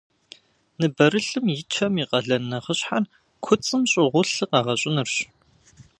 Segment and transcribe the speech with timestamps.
[0.79, 3.03] Ныбэрылъым и чэм и къалэн нэхъыщхьэр
[3.43, 5.15] куцӏым щӏыгъуу лъы къэгъэщӏынырщ.